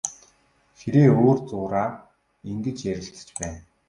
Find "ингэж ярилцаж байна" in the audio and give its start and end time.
2.49-3.59